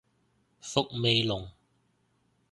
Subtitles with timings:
[0.59, 1.51] 伏味濃